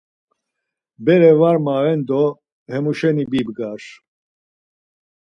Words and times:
Bere 1.05 1.29
var 1.39 1.57
maven 1.65 2.01
do 2.07 2.23
hemuşeni 2.71 3.23
bibgar. 3.31 3.81